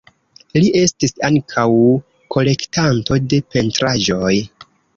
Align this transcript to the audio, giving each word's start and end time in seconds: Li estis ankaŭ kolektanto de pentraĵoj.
Li 0.61 0.69
estis 0.79 1.13
ankaŭ 1.29 1.65
kolektanto 2.37 3.21
de 3.35 3.43
pentraĵoj. 3.57 4.35